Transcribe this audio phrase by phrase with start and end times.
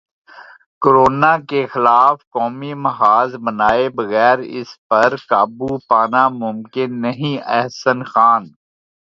[0.81, 8.43] corona کے خلاف قومی محاذ بنائے بغیر اس پر قابو پانا ممکن نہیں احسن خان